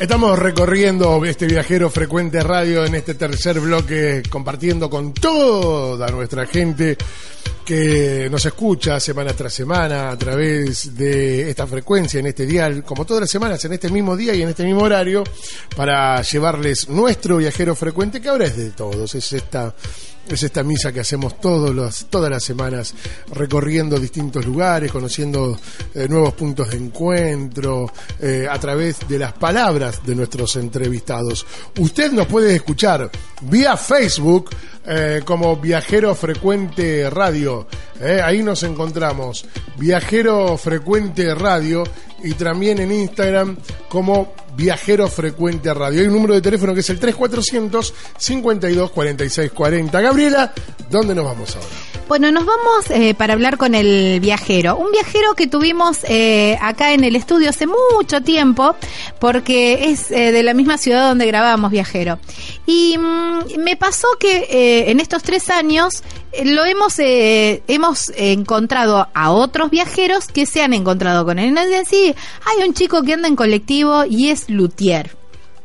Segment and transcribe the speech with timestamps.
[0.00, 6.96] Estamos recorriendo este viajero frecuente radio en este tercer bloque, compartiendo con toda nuestra gente
[7.66, 13.04] que nos escucha semana tras semana a través de esta frecuencia, en este dial, como
[13.04, 15.22] todas las semanas, en este mismo día y en este mismo horario,
[15.76, 19.74] para llevarles nuestro viajero frecuente, que ahora es de todos, es esta
[20.28, 22.94] es esta misa que hacemos todos todas las semanas,
[23.34, 25.58] recorriendo distintos lugares, conociendo
[25.94, 31.46] eh, nuevos puntos de encuentro, eh, a través de las palabras de nuestros entrevistados.
[31.78, 33.10] Usted nos puede escuchar
[33.42, 34.50] vía Facebook
[34.86, 37.66] eh, como Viajero Frecuente Radio.
[38.22, 39.46] ahí nos encontramos,
[39.76, 41.84] Viajero Frecuente Radio,
[42.22, 43.56] y también en Instagram
[43.88, 46.02] como Viajero Frecuente Radio.
[46.02, 50.00] Hay un número de teléfono que es el 3400 52 46 40.
[50.02, 50.52] Gabriela,
[50.90, 51.68] ¿dónde nos vamos ahora?
[52.10, 54.76] Bueno, nos vamos eh, para hablar con el viajero.
[54.76, 58.74] Un viajero que tuvimos eh, acá en el estudio hace mucho tiempo,
[59.20, 62.18] porque es eh, de la misma ciudad donde grabamos Viajero.
[62.66, 66.02] Y mm, me pasó que en estos tres años
[66.44, 71.56] lo hemos, hemos encontrado a otros viajeros que se han encontrado con él.
[71.88, 72.12] Sí,
[72.44, 75.16] hay un chico que anda en colectivo y es luthier.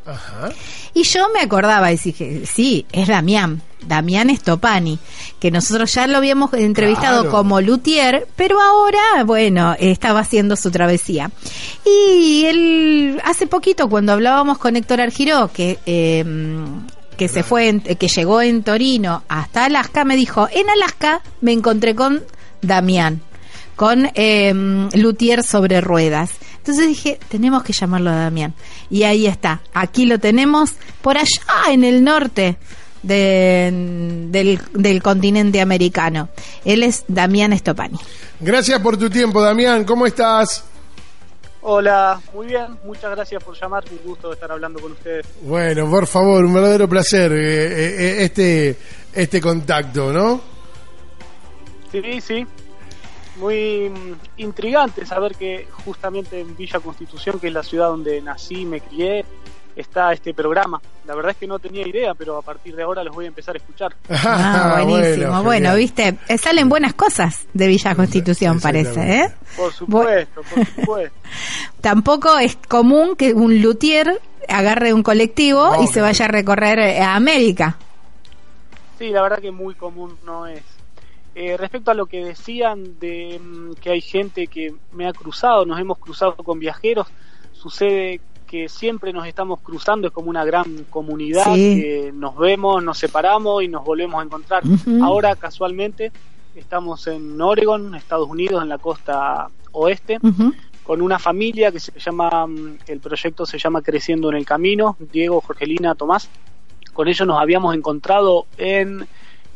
[0.06, 0.50] Ajá.
[0.94, 3.62] Y yo me acordaba y dije, sí, es Damián.
[3.88, 5.00] Damián Estopani,
[5.40, 11.32] que nosotros ya lo habíamos entrevistado como luthier, pero ahora, bueno, estaba haciendo su travesía.
[11.86, 15.80] Y él, hace poquito, cuando hablábamos con Héctor Argiró, que...
[15.86, 21.54] Em, que se fue, que llegó en Torino hasta Alaska, me dijo, en Alaska me
[21.54, 22.22] encontré con
[22.62, 23.22] Damián,
[23.78, 24.54] con eh,
[24.94, 26.32] Luthier sobre ruedas.
[26.66, 28.56] Entonces dije, tenemos que llamarlo a Damián.
[28.90, 32.58] Y ahí está, aquí lo tenemos, por allá en el norte
[33.04, 34.32] del,
[34.74, 36.30] del, continente americano.
[36.64, 38.00] Él es Damián Estopani.
[38.40, 39.84] Gracias por tu tiempo, Damián.
[39.84, 40.66] ¿Cómo estás?
[41.62, 45.28] Hola, muy bien, muchas gracias por llamar, un gusto estar hablando con ustedes.
[45.44, 48.78] Bueno, por favor, un verdadero placer eh, eh, eh, este,
[49.14, 50.42] este contacto, ¿no?
[51.92, 52.48] Sí, sí,
[53.38, 58.62] muy mm, intrigante saber que justamente en Villa Constitución, que es la ciudad donde nací
[58.62, 59.26] y me crié,
[59.76, 60.82] está este programa.
[61.06, 63.28] La verdad es que no tenía idea, pero a partir de ahora los voy a
[63.28, 63.96] empezar a escuchar.
[64.10, 65.44] Ah, buenísimo.
[65.44, 69.34] Bueno, viste, eh, salen buenas cosas de Villa Constitución, parece, ¿eh?
[69.56, 71.18] Por supuesto, por supuesto.
[71.82, 77.02] Tampoco es común que un luthier agarre un colectivo y se vaya a recorrer eh,
[77.02, 77.78] a América.
[78.98, 80.64] Sí, la verdad que muy común no es.
[81.38, 85.66] Eh, respecto a lo que decían de mm, que hay gente que me ha cruzado,
[85.66, 87.08] nos hemos cruzado con viajeros,
[87.52, 92.98] sucede que siempre nos estamos cruzando, es como una gran comunidad, que nos vemos, nos
[92.98, 94.64] separamos y nos volvemos a encontrar.
[95.02, 96.14] Ahora casualmente
[96.56, 100.20] estamos en Oregon, Estados Unidos, en la costa oeste,
[100.84, 104.96] con una familia que se llama, mm, el proyecto se llama Creciendo en el Camino,
[105.12, 106.30] Diego, Jorgelina, Tomás.
[106.94, 109.06] Con ellos nos habíamos encontrado en,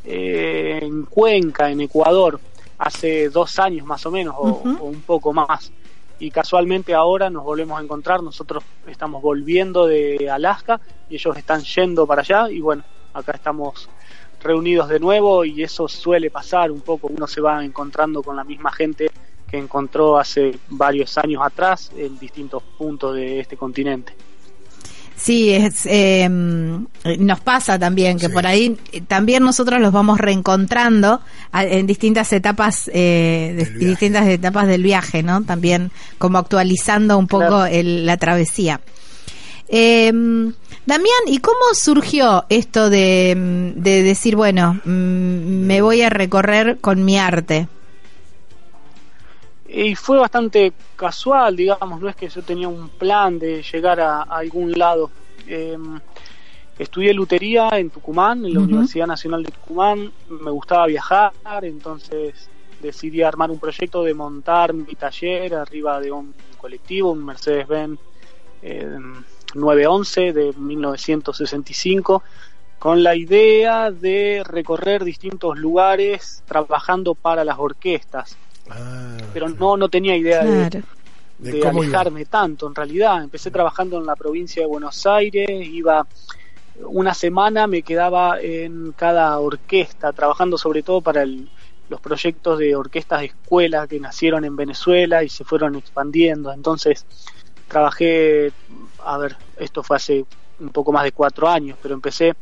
[0.04, 2.40] eh, en Cuenca, en Ecuador,
[2.78, 5.72] hace dos años más o menos, o un poco más
[6.20, 10.80] y casualmente ahora nos volvemos a encontrar, nosotros estamos volviendo de Alaska
[11.10, 12.84] y ellos están yendo para allá y bueno,
[13.14, 13.90] acá estamos
[14.42, 18.44] reunidos de nuevo y eso suele pasar un poco, uno se va encontrando con la
[18.44, 19.10] misma gente
[19.50, 24.14] que encontró hace varios años atrás en distintos puntos de este continente.
[25.20, 26.86] Sí, es, em,
[27.20, 31.20] nos pasa también que por ahí eh, también nosotros los vamos reencontrando
[31.54, 35.44] en distintas etapas, eh, distintas etapas del viaje, ¿no?
[35.44, 38.80] También como actualizando un poco la travesía.
[39.68, 40.54] Em,
[40.86, 47.04] Damián, ¿y cómo surgió esto de, de decir, bueno, mm, me voy a recorrer con
[47.04, 47.68] mi arte?
[49.72, 54.24] Y fue bastante casual, digamos, no es que yo tenía un plan de llegar a,
[54.24, 55.12] algún lado.
[55.48, 56.00] Em,
[56.78, 62.50] estudié lutería en Tucumán, en la Universidad Nacional de Tucumán, me gustaba viajar, entonces
[62.82, 68.00] decidí armar un proyecto de montar mi taller arriba de un colectivo, un Mercedes-Benz
[69.54, 72.24] 911 em, de 1965
[72.80, 78.38] con la idea de recorrer distintos lugares trabajando para las orquestas.
[78.70, 80.84] Ah, pero no, no tenía idea de,
[81.40, 83.24] de, alejarme tanto en realidad.
[83.24, 86.06] Empecé trabajando en la provincia de Buenos Aires, iba
[86.86, 93.22] una semana, me quedaba en cada orquesta, trabajando sobre todo para los proyectos de orquestas
[93.22, 96.54] de escuela que nacieron en Venezuela y se fueron expandiendo.
[96.54, 97.06] Entonces
[97.68, 98.52] trabajé,
[99.04, 100.26] a ver, esto fue hace
[100.60, 102.36] un poco más de cuatro años, pero empecé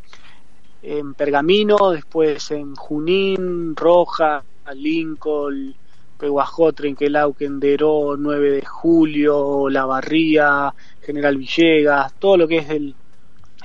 [0.81, 5.75] en Pergamino, después en Junín, Roja, Lincoln,
[6.17, 12.95] Peguajó, Trenquelauquen, Deró, 9 de Julio, La Barría, General Villegas, todo lo que es el,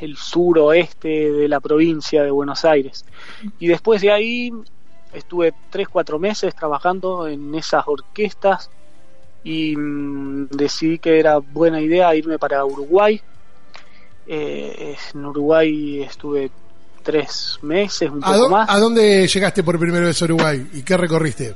[0.01, 3.05] el suroeste de la provincia de Buenos Aires.
[3.59, 4.53] Y después de ahí
[5.13, 8.71] estuve 3, 4 meses trabajando en esas orquestas
[9.45, 13.21] y mm, decidí que era buena idea irme para Uruguay.
[14.27, 16.51] Eh, en Uruguay estuve
[17.03, 18.71] tres meses, un ¿A, poco más.
[18.71, 21.55] a dónde llegaste por primera vez a Uruguay y qué recorriste?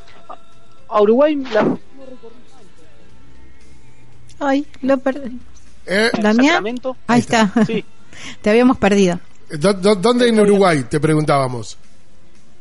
[0.89, 1.77] A Uruguay la,
[4.39, 5.39] Ay, lo perdí.
[5.87, 6.11] ¿Eh?
[6.21, 6.47] ¿Damián?
[6.47, 6.97] Sacramento.
[7.07, 7.53] Ahí está.
[7.67, 7.85] Sí,
[8.43, 9.19] Te habíamos perdido.
[9.51, 10.85] ¿Dó- dó- ¿Dónde en Uruguay?
[10.91, 11.79] Te preguntábamos.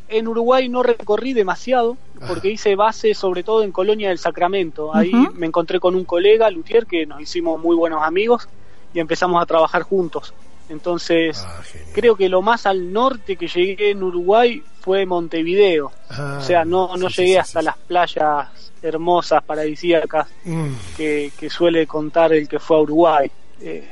[0.08, 4.96] en Uruguay no recorrí demasiado porque hice base sobre todo en Colonia del Sacramento.
[4.96, 8.48] Ahí me encontré con un colega, Lutier, que nos hicimos muy buenos amigos
[8.94, 10.34] y empezamos a trabajar juntos.
[10.70, 11.62] Entonces, Ah,
[11.94, 15.92] creo que lo más al norte que llegué en Uruguay fue Montevideo.
[16.10, 17.66] Ah, o sea, no, no sí, llegué sí, hasta sí.
[17.66, 18.48] las playas
[18.82, 23.32] hermosas, paradisíacas Mm, que, que suele contar el que fue a Uruguay.
[23.62, 23.88] Eh,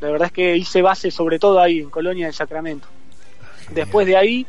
[0.00, 2.86] la verdad es que hice base sobre todo ahí, en Colonia del Sacramento.
[3.70, 4.46] Después de ahí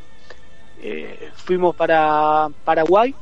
[0.81, 3.13] eh, fuimos para Paraguay.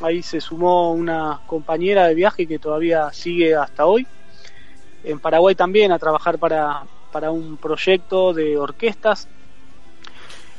[0.00, 4.04] Ahí se sumó una compañera de viaje que todavía sigue hasta hoy.
[5.04, 6.82] En Paraguay también a trabajar para,
[7.12, 9.28] para un proyecto de orquestas.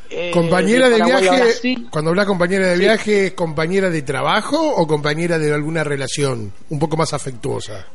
[0.09, 1.27] Eh, ¿Compañera de viaje?
[1.41, 1.87] Brasil.
[1.89, 2.79] Cuando habla compañera de Sí.
[2.81, 7.85] viaje, ¿es compañera de trabajo o compañera de alguna relación un poco más afectuosa?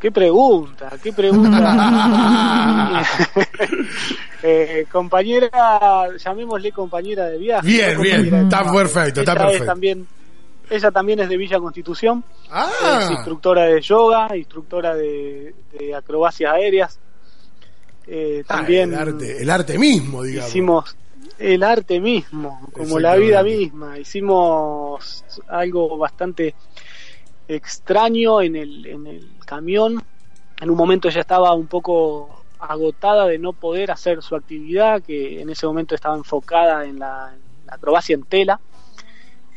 [0.00, 0.90] ¿Qué pregunta?
[1.02, 3.02] ¿Qué pregunta?
[4.44, 7.64] Eh, compañera, llamémosle compañera de viaje.
[7.64, 9.66] Bien, no bien, está perfecto, está es perfecto.
[9.66, 10.04] también,
[10.68, 16.52] ella también es de Villa Constitución, es Ah, instructora de yoga, instructora de, de acrobacias
[16.52, 16.98] aéreas.
[18.06, 20.50] Eh, ah, también el, arte, el arte mismo, digamos.
[20.50, 20.96] hicimos
[21.38, 23.98] el arte mismo, como la vida misma.
[23.98, 26.54] Hicimos algo bastante
[27.48, 30.02] extraño en el, en el camión.
[30.60, 35.40] En un momento ella estaba un poco agotada de no poder hacer su actividad, que
[35.40, 38.60] en ese momento estaba enfocada en la, en la acrobacia en tela.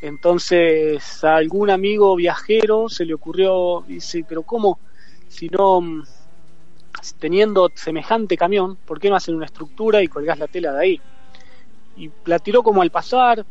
[0.01, 4.79] Entonces a algún amigo viajero se le ocurrió, dice, pero ¿cómo?
[5.27, 5.81] Si no,
[7.19, 11.01] teniendo semejante camión, ¿por qué no hacen una estructura y colgás la tela de ahí?
[11.97, 13.45] Y la tiró como al pasar,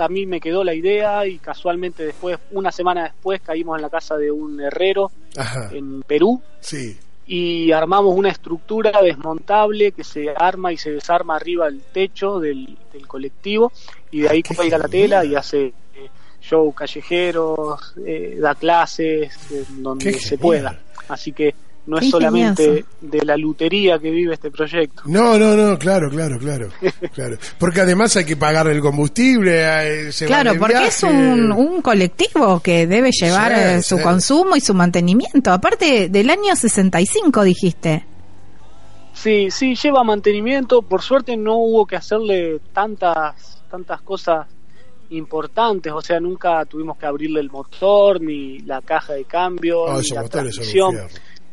[0.00, 3.90] a mí me quedó la idea y casualmente después, una semana después, caímos en la
[3.90, 6.96] casa de un herrero Ajá, en Perú sí.
[7.26, 12.78] y armamos una estructura desmontable que se arma y se desarma arriba del techo del,
[12.92, 13.70] del colectivo
[14.10, 15.72] y de ahí cuelga la tela y hace eh,
[16.40, 19.34] show callejeros, eh, da clases
[19.76, 20.40] donde Qué se genial.
[20.40, 20.80] pueda.
[21.08, 21.54] Así que
[21.86, 25.02] no es solamente de la lutería que vive este proyecto.
[25.06, 26.68] No, no, no, claro, claro, claro,
[27.14, 27.36] claro.
[27.58, 30.12] Porque además hay que pagar el combustible.
[30.12, 34.02] se Claro, porque es un, un colectivo que debe llevar Sí, eh, su sí.
[34.02, 35.50] consumo y su mantenimiento.
[35.52, 38.06] Aparte del año 65, dijiste.
[39.14, 40.82] Sí, sí, lleva mantenimiento.
[40.82, 44.46] Por suerte no hubo que hacerle tantas, tantas cosas
[45.10, 45.92] importantes.
[45.92, 50.08] O sea, nunca tuvimos que abrirle el motor, ni la caja de cambio, Ah, ni
[50.14, 50.96] la transmisión.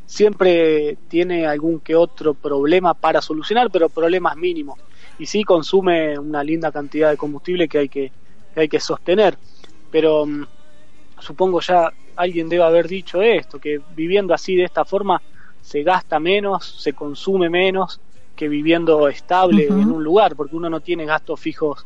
[0.10, 4.80] Siempre tiene algún que otro problema para solucionar, pero problemas mínimos.
[5.20, 8.12] Y sí consume una linda cantidad de combustible que hay que,
[8.56, 9.38] que hay que sostener.
[9.92, 10.48] Pero mm,
[11.20, 15.22] supongo ya alguien debe haber dicho esto, que viviendo así de esta forma
[15.62, 18.02] se gasta menos, se consume menos
[18.36, 21.86] que viviendo estable en un lugar, porque uno no tiene gastos fijos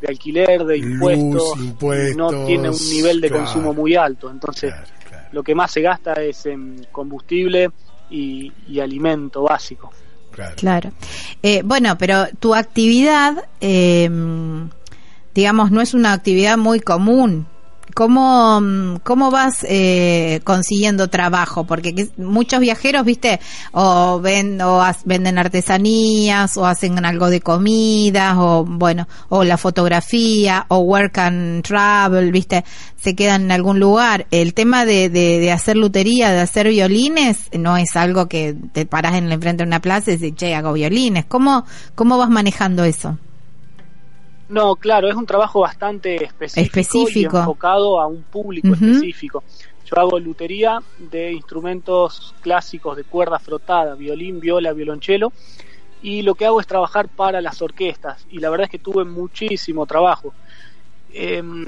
[0.00, 3.44] de alquiler, de Luz, impuestos, no tiene un nivel de claro.
[3.44, 4.30] consumo muy alto.
[4.30, 4.88] Entonces, claro,
[5.34, 7.70] lo que más se gasta es en combustible
[8.08, 9.90] y, y alimento básico.
[10.30, 10.54] claro.
[10.56, 10.92] Claro.
[11.42, 14.08] Eh, bueno, pero tu actividad, eh,
[15.34, 17.46] digamos, no es una actividad muy común.
[17.92, 21.64] ¿Cómo, mm, cómo vas eh, consiguiendo trabajo?
[21.64, 23.40] Porque que- muchos viajeros, viste,
[23.72, 30.64] o, ven, o venden artesanías, o hacen algo de comidas, o bueno, o la fotografía,
[30.68, 32.64] o work and travel, viste,
[32.96, 34.26] se quedan en algún lugar.
[34.30, 38.86] El tema de, de, de hacer lutería, de hacer violines, no es algo que te
[38.86, 41.26] paras en la enfrente de una plaza y dices, che, hago violines.
[41.26, 41.64] ¿Cómo,
[41.94, 43.18] cómo vas manejando eso?
[44.48, 47.36] No, claro, es un trabajo bastante específico, Específico.
[47.36, 49.42] y enfocado a un público específico.
[49.86, 55.32] Yo hago lutería de instrumentos clásicos de cuerda frotada, violín, viola, violonchelo,
[56.02, 59.04] y lo que hago es trabajar para las orquestas, y la verdad es que tuve
[59.04, 60.34] muchísimo trabajo.
[61.12, 61.64] Em,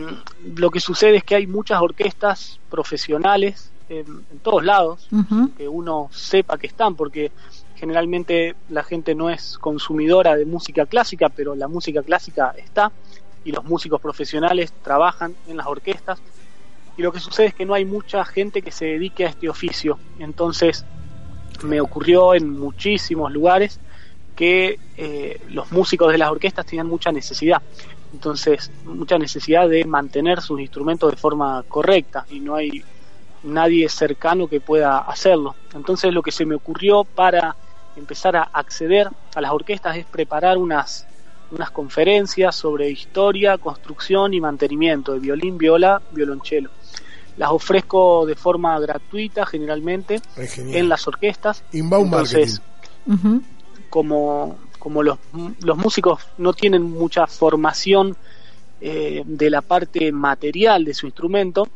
[0.57, 5.09] lo que sucede es que hay muchas orquestas profesionales em, en todos lados,
[5.57, 7.31] que uno sepa que están, porque
[7.77, 12.93] generalmente la gente no es consumidora de música clásica, pero la música clásica está.
[13.45, 16.21] y los músicos profesionales trabajan en las orquestas
[16.97, 19.49] y lo que sucede es que no hay mucha gente que se dedique a este
[19.49, 19.99] oficio.
[20.19, 20.85] Entonces
[21.63, 23.79] me ocurrió en muchísimos lugares
[24.35, 27.63] que eh, los músicos de las orquestas tenían mucha necesidad.
[28.13, 32.83] Entonces, mucha necesidad de mantener sus instrumentos de forma correcta y no hay
[33.43, 35.55] nadie cercano que pueda hacerlo.
[35.75, 37.57] Entonces, lo que se me ocurrió para
[37.97, 41.07] empezar a acceder a las orquestas es preparar unas,
[41.51, 46.71] unas conferencias sobre historia, construcción y mantenimiento de violín, viola, violonchelo.
[47.37, 51.63] Las ofrezco de forma gratuita generalmente en las orquestas.
[51.73, 52.63] Inbound Entonces,
[53.91, 55.19] como, como los,
[55.63, 58.17] los músicos no tienen mucha formación
[58.81, 61.69] eh, de la parte material de su instrumento,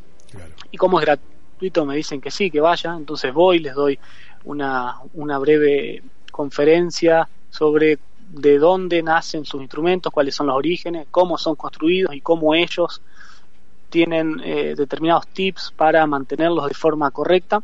[0.70, 3.98] y como es gratuito me dicen que sí, que vaya, entonces voy, les doy
[4.44, 7.98] una, una breve conferencia sobre
[8.30, 13.02] de dónde nacen sus instrumentos, cuáles son los orígenes, cómo son construidos y cómo ellos
[13.88, 17.62] tienen eh, determinados tips para mantenerlos de forma correcta.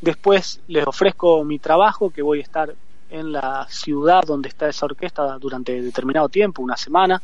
[0.00, 2.74] Después les ofrezco mi trabajo, que voy a estar
[3.10, 7.20] en la ciudad donde está esa orquesta durante determinado tiempo, una semana.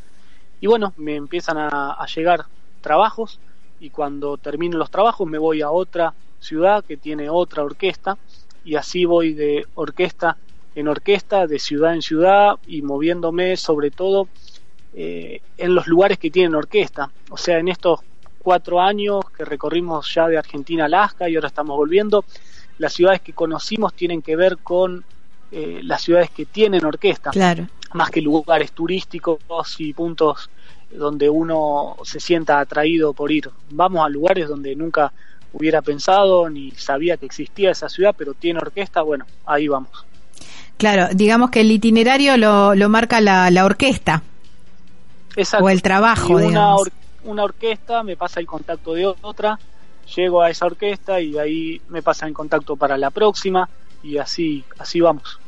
[0.59, 2.45] Y bueno, me empiezan a, a llegar
[2.81, 3.39] trabajos
[3.79, 8.17] y cuando termino los trabajos me voy a otra ciudad que tiene otra orquesta
[8.63, 10.37] y así voy de orquesta
[10.75, 14.27] en orquesta, de ciudad en ciudad y moviéndome sobre todo
[14.93, 17.11] eh, en los lugares que tienen orquesta.
[17.29, 17.99] O sea, en estos
[18.39, 22.25] cuatro años que recorrimos ya de Argentina a Alaska y ahora estamos volviendo,
[22.77, 25.03] las ciudades que conocimos tienen que ver con
[25.51, 27.67] eh, las ciudades que tienen orquesta, claro.
[27.93, 29.39] más que lugares turísticos
[29.79, 30.49] y puntos
[30.89, 33.49] donde uno se sienta atraído por ir.
[33.69, 35.13] Vamos a lugares donde nunca
[35.53, 40.05] hubiera pensado ni sabía que existía esa ciudad, pero tiene orquesta, bueno, ahí vamos.
[40.77, 44.23] Claro, digamos que el itinerario lo, lo marca la, la orquesta.
[45.35, 45.65] Exacto.
[45.65, 46.91] O el trabajo, y una, or-
[47.23, 49.59] una orquesta me pasa el contacto de otra,
[50.15, 53.69] llego a esa orquesta y ahí me pasa el contacto para la próxima
[54.03, 55.39] y así, así vamos.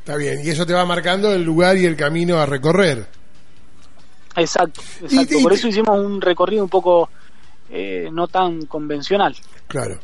[0.00, 3.06] Está bien, y eso te va marcando el lugar y el camino a recorrer.
[4.36, 5.38] Exacto, Y- exacto.
[5.38, 7.10] y- Por eso hicimos un recorrido un poco
[7.70, 9.36] eh, no tan convencional.
[9.66, 9.98] Claro.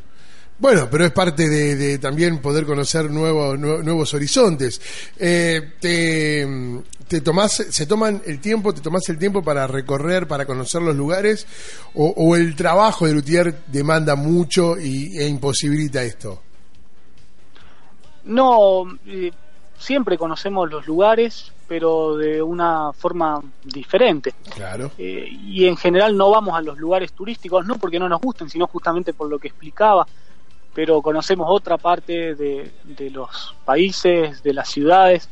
[0.56, 4.80] Bueno, pero es parte de, de también poder conocer nuevos nue- nuevos horizontes.
[5.18, 6.46] Eh, te,
[7.08, 10.94] te tomás, se toman el tiempo, te tomás el tiempo para recorrer, para conocer los
[10.94, 11.46] lugares,
[11.94, 16.40] o, o el trabajo de luthier demanda mucho y, e imposibilita esto.
[18.24, 19.32] No, eh,
[19.76, 24.34] siempre conocemos los lugares, pero de una forma diferente.
[24.54, 24.90] Claro.
[24.98, 28.50] Eh, y en general no vamos a los lugares turísticos, no porque no nos gusten,
[28.50, 30.06] sino justamente por lo que explicaba,
[30.74, 35.28] pero conocemos otra parte de, de los países, de las ciudades,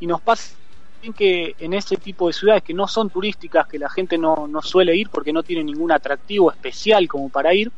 [0.00, 0.54] y nos pasa
[1.12, 4.62] que en ese tipo de ciudades que no son turísticas, que la gente no, no
[4.62, 7.70] suele ir porque no tiene ningún atractivo especial como para ir,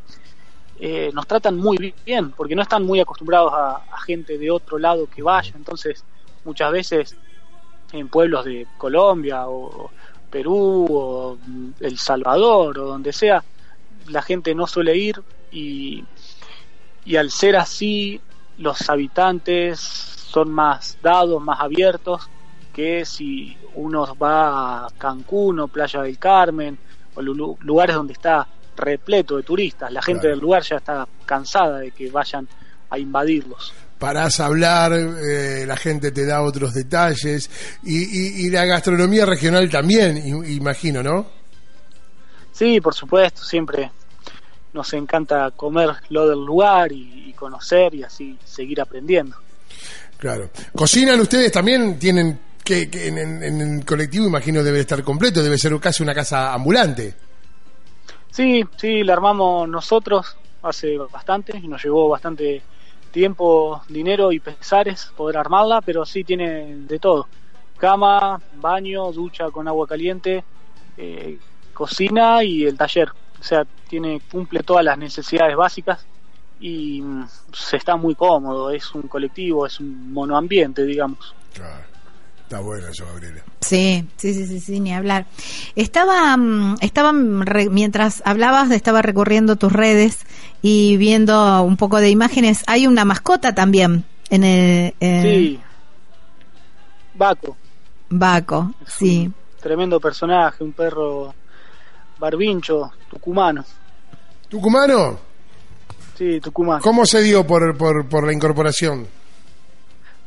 [0.79, 4.79] eh, nos tratan muy bien, porque no están muy acostumbrados a, a gente de otro
[4.79, 6.05] lado que vaya, entonces
[6.45, 7.17] muchas veces
[7.97, 9.91] en pueblos de Colombia o
[10.31, 11.39] Perú o
[11.81, 13.43] El Salvador o donde sea,
[14.09, 16.05] la gente no suele ir y,
[17.05, 18.21] y al ser así,
[18.59, 22.29] los habitantes son más dados, más abiertos
[22.73, 26.79] que si uno va a Cancún o Playa del Carmen
[27.15, 29.91] o lu- lugares donde está repleto de turistas.
[29.91, 30.35] La gente Claro.
[30.37, 32.47] del lugar ya está cansada de que vayan
[32.91, 33.73] a invadirlos.
[33.99, 37.49] Parás a hablar, eh, la gente te da otros detalles,
[37.83, 41.27] y, y- y la gastronomía regional también, imagino, ¿no?
[42.53, 43.91] Sí, por supuesto, siempre
[44.75, 49.37] nos encanta comer lo del lugar y, y conocer y así seguir aprendiendo.
[50.19, 50.51] Claro.
[50.75, 51.99] ¿Cocinan ustedes también?
[51.99, 56.03] ¿Tienen que, que en, en- en el colectivo, imagino, debe estar completo, debe ser casi
[56.03, 57.15] una casa ambulante?
[58.31, 62.63] Sí, sí, la armamos nosotros hace bastante y nos llevó bastante
[63.17, 67.27] tiempo, dinero y pesares poder armarla, pero sí tiene de todo.
[67.79, 70.45] Cama, baño, ducha con agua caliente,
[70.99, 71.39] eh,
[71.73, 73.09] cocina y el taller.
[73.41, 76.05] O sea, tiene cumple todas las necesidades básicas
[76.61, 78.71] y mm, se está muy cómodo.
[78.71, 81.35] Es un colectivo, es un monoambiente, digamos.
[81.55, 81.96] Claro.
[82.47, 83.43] Está bueno eso, Gabriela.
[83.61, 85.27] Sí, sí, sí, sí, sí, ni hablar.
[85.75, 90.21] Estaba, mm, estaba mm, re- mientras hablabas, estaba recorriendo tus redes
[90.63, 92.63] y viendo un poco de imágenes.
[92.69, 95.61] Hay una mascota también en el en Sí.
[97.15, 97.57] Baco,
[98.11, 99.33] Baco, sí.
[99.61, 101.35] tremendo personaje, un perro
[102.21, 103.65] barbincho, tucumano.
[104.49, 105.19] ¿Tucumano?
[106.17, 106.81] Sí, tucumano.
[106.81, 109.09] ¿Cómo se dio por, por, por la incorporación?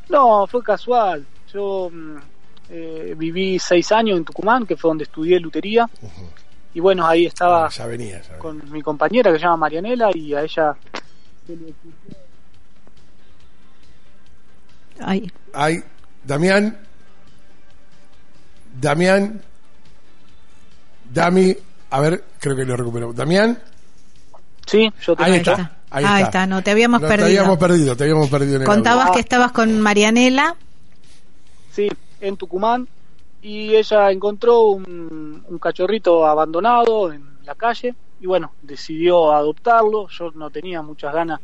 [0.10, 1.26] No, fue casual.
[1.54, 2.16] Yo mm,
[2.70, 5.90] eh, viví seis años en Tucumán, que fue donde estudié lutería.
[6.74, 8.38] Y bueno, ahí estaba Ah, ya venía, ya venía.
[8.40, 10.76] con mi compañera que se llama Marianela y a ella
[15.02, 15.84] Ay, Ay,
[16.24, 16.78] Damián.
[18.80, 19.42] Damián.
[21.12, 21.56] Dami.
[21.92, 23.14] A ver, creo que lo recuperó.
[23.14, 23.58] Damián.
[24.66, 25.52] Sí, yo te Ahí ahí está.
[25.54, 25.72] está.
[25.92, 26.26] Ahí Ahí está.
[26.28, 27.28] está, no te habíamos No, perdido.
[27.28, 30.56] Te habíamos perdido, te habíamos perdido en el Contabas que estabas con Marianela.
[31.72, 32.88] Sí, en Tucumán
[33.42, 40.08] y ella encontró un, un cachorrito abandonado en la calle y bueno, decidió adoptarlo.
[40.10, 41.40] Yo no tenía muchas ganas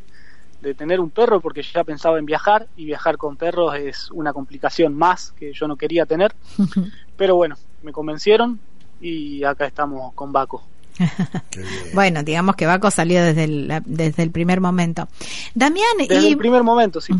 [0.61, 4.33] de tener un perro porque ya pensaba en viajar y viajar con perros es una
[4.33, 6.33] complicación más que yo no quería tener.
[7.17, 8.59] Pero bueno, me convencieron
[8.99, 10.74] y acá estamos con Baco.
[11.93, 15.07] Bueno, digamos que Baco salió desde el, desde el primer momento.
[15.53, 17.13] Damián, Desde y, el primer momento, sí.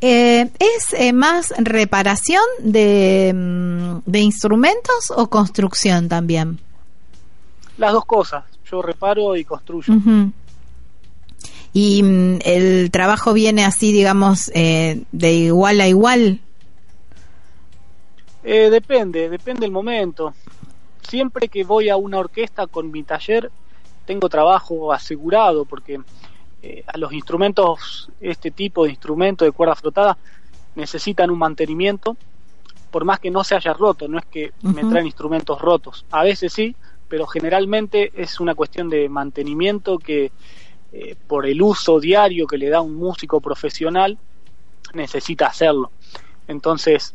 [0.00, 6.58] Eh, ¿es eh, más reparación de, mm, de instrumentos o construcción también?
[7.78, 9.94] Las dos cosas, yo reparo y construyo.
[11.72, 16.40] Y mm, el trabajo viene así, digamos, eh, de igual a igual.
[18.42, 20.34] Eh, depende, depende el momento.
[21.02, 23.50] Siempre que voy a una orquesta con mi taller,
[24.04, 26.00] tengo trabajo asegurado porque
[26.62, 30.18] eh, a los instrumentos, este tipo de instrumentos de cuerda frotada,
[30.74, 32.16] necesitan un mantenimiento,
[32.90, 36.04] por más que no se haya roto, no es que me traen instrumentos rotos.
[36.10, 36.74] A veces sí,
[37.08, 40.32] pero generalmente es una cuestión de mantenimiento que
[40.92, 44.18] eh, por el uso diario que le da un músico profesional
[44.92, 45.92] necesita hacerlo.
[46.48, 47.14] Entonces,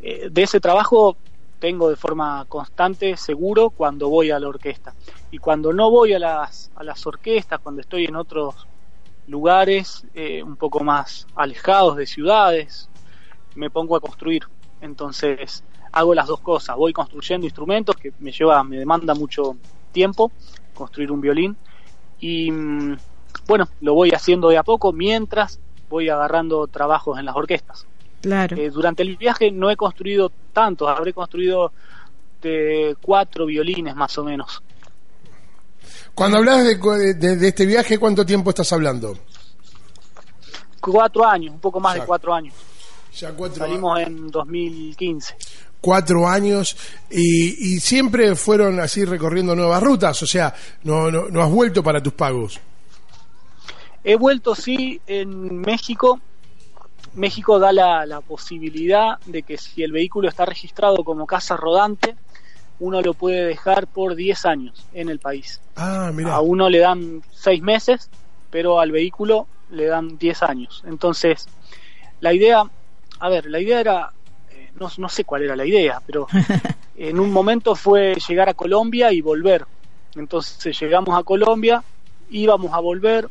[0.00, 1.16] eh, de ese trabajo
[1.64, 4.92] tengo de forma constante, seguro, cuando voy a la orquesta.
[5.30, 8.66] Y cuando no voy a las, a las orquestas, cuando estoy en otros
[9.28, 12.90] lugares eh, un poco más alejados de ciudades,
[13.54, 14.42] me pongo a construir.
[14.82, 16.76] Entonces, hago las dos cosas.
[16.76, 19.56] Voy construyendo instrumentos que me lleva, me demanda mucho
[19.90, 20.32] tiempo
[20.74, 21.56] construir un violín.
[22.20, 22.98] Y mm,
[23.48, 27.86] bueno, lo voy haciendo de a poco mientras voy agarrando trabajos en las orquestas.
[28.24, 28.56] Claro.
[28.56, 31.72] Eh, durante el viaje no he construido tantos, habré construido
[32.42, 34.62] de cuatro violines más o menos.
[36.14, 39.16] Cuando hablas de, de- de este viaje, ¿cuánto tiempo estás hablando?
[40.80, 42.00] Cuatro años, un poco más Ya.
[42.02, 42.54] de cuatro años.
[43.18, 45.36] Ya cuatro, Salimos en 2015.
[45.80, 46.76] cuatro años
[47.10, 51.82] y, y siempre fueron así recorriendo nuevas rutas, o sea, no, no, no has vuelto
[51.82, 52.58] para tus pagos.
[54.02, 56.20] He vuelto, sí, en México.
[57.14, 62.16] México da la, la posibilidad de que si el vehículo está registrado como casa rodante,
[62.80, 65.60] uno lo puede dejar por 10 años en el país.
[65.76, 66.34] Ah, mira.
[66.34, 68.10] A uno le dan 6 meses,
[68.50, 70.82] pero al vehículo le dan 10 años.
[70.86, 71.46] Entonces,
[72.20, 72.62] la idea,
[73.20, 74.12] a ver, la idea era,
[74.50, 76.26] eh, no, no sé cuál era la idea, pero
[76.96, 79.64] en un momento fue llegar a Colombia y volver.
[80.16, 81.82] Entonces llegamos a Colombia,
[82.30, 83.28] íbamos a volver,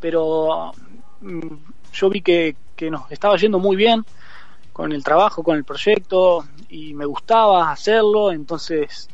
[0.00, 0.72] pero
[1.20, 1.54] mm,
[1.92, 4.04] yo vi que, que nos estaba yendo muy bien
[4.72, 9.10] con el trabajo, con el proyecto, y me gustaba hacerlo, entonces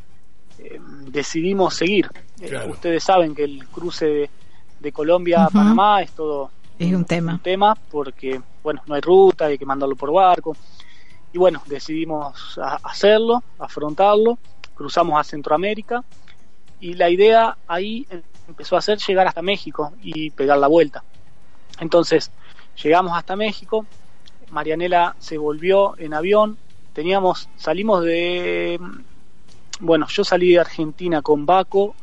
[0.58, 2.08] eh, decidimos seguir.
[2.40, 4.30] Eh, ustedes saben que el cruce de,
[4.78, 5.54] de Colombia a Ujú.
[5.58, 7.32] Panamá es todo Es un tema.
[7.32, 10.56] un tema porque bueno no hay ruta hay que mandarlo por barco
[11.32, 14.38] y bueno decidimos a- hacerlo afrontarlo
[14.74, 16.04] cruzamos a Centroamérica
[16.78, 21.02] y la idea ahí em- empezó a ser llegar hasta México y pegar la vuelta
[21.80, 22.30] entonces
[22.82, 23.86] llegamos hasta México
[24.50, 26.58] Marianela se volvió en avión
[26.92, 28.80] teníamos salimos de
[29.80, 31.94] bueno yo salí de Argentina con Baco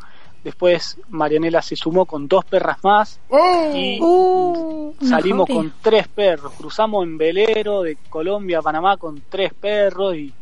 [0.44, 3.72] después Marianela se sumó con dos perras más ¡Oh!
[3.74, 9.54] y Uh, salimos con tres perros, cruzamos en velero de Colombia a Panamá con tres
[9.54, 10.34] perros y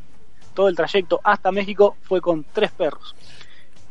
[0.54, 3.15] todo el trayecto hasta México fue con tres perros.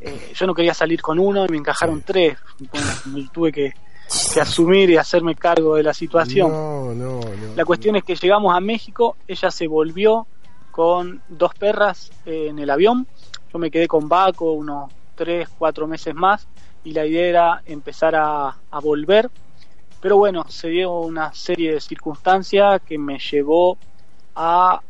[0.00, 2.38] Eh, yo no quería salir con uno y me encajaron tres.
[2.59, 3.72] Bueno, me tuve que,
[4.32, 6.50] que asumir y hacerme cargo de la situación.
[6.50, 7.54] No, no, no.
[7.56, 10.26] La cuestión es que llegamos a México, ella se volvió
[10.70, 13.06] con dos perras eh, en el avión,
[13.52, 16.46] yo me quedé con Baco unos tres, cuatro meses más
[16.84, 19.30] y la idea era empezar a, a volver,
[20.00, 23.76] pero bueno, se dio una serie de circunstancias que me llevó
[24.34, 24.80] a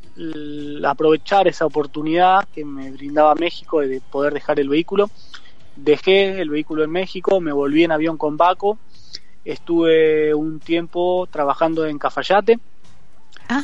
[0.87, 5.11] aprovechar esa oportunidad que me brindaba México de poder dejar el vehículo.
[5.77, 8.79] Dejé el vehículo en México, me volví en avión con Baco,
[9.45, 12.59] estuve un tiempo trabajando en Cafayate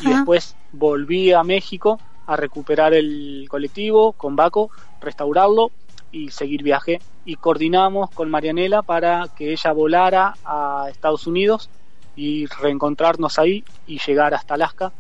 [0.03, 5.71] y después volví a México a recuperar el colectivo con Baco, restaurarlo
[6.13, 7.01] y seguir viaje.
[7.25, 11.71] Y coordinamos con Marianela para que ella volara a Estados Unidos
[12.17, 14.93] y reencontrarnos ahí y llegar hasta Alaska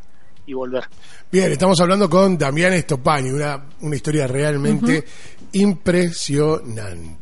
[0.46, 0.84] y volver.
[1.30, 5.04] Bien, estamos hablando con Damián Estopani, una, una historia realmente
[5.52, 7.18] impresionante.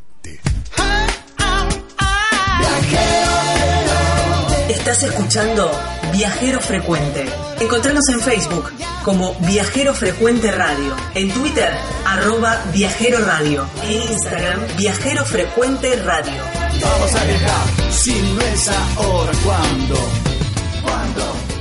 [5.03, 5.71] Escuchando
[6.13, 7.27] Viajero Frecuente.
[7.61, 8.73] Encontranos en Facebook
[9.05, 11.71] como Viajero Frecuente Radio, en Twitter
[12.07, 16.43] arroba Viajero Radio, en Instagram Viajero Frecuente Radio.
[16.81, 19.97] Vamos a viajar, si no es ahora, ¿cuándo?
[20.83, 21.56] ¿Cuándo?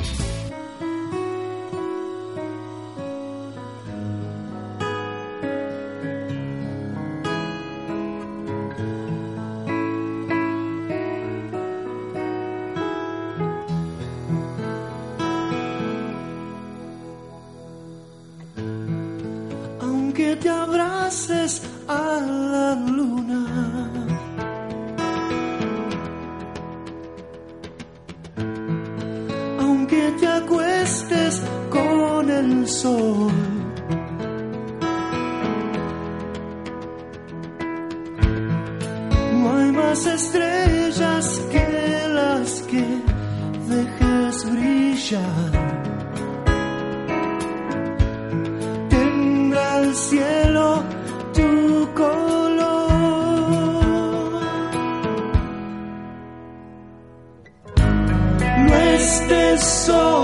[59.65, 60.14] so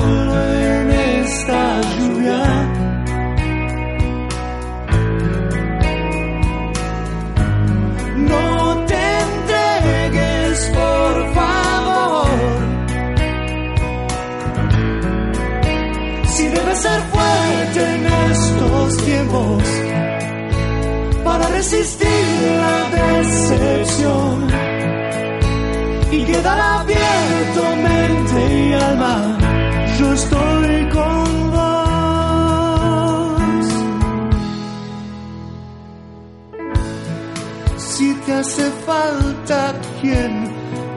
[38.02, 40.34] Si te hace falta quien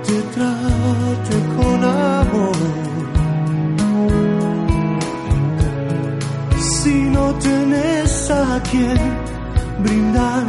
[0.07, 2.57] te trate con amor.
[6.81, 8.99] si no tenés a quien
[9.85, 10.47] brindar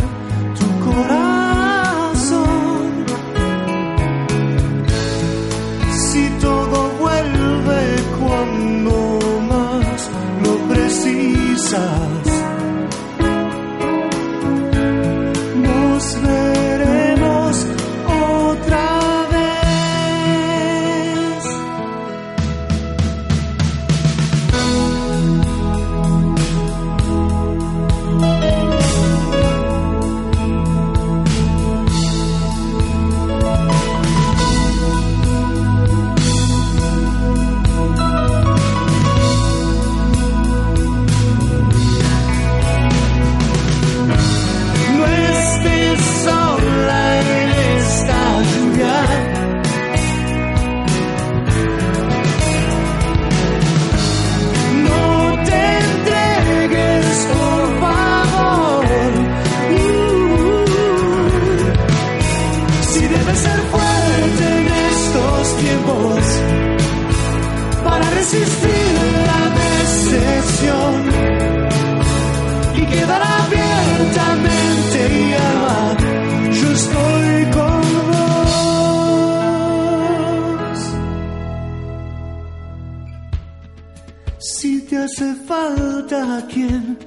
[85.16, 86.98] hace falta quien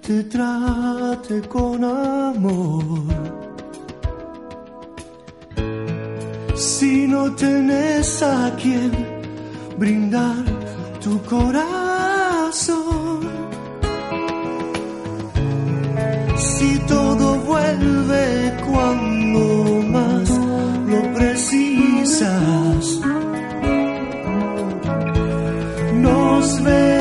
[0.00, 3.00] te trate con amor.
[6.54, 8.92] Si no tenés a quien
[9.76, 10.44] brindar
[11.02, 11.58] tu corazón.
[16.36, 20.30] si todo vuelve cuando más
[20.86, 23.00] lo precisas.
[25.94, 26.97] Nos veremos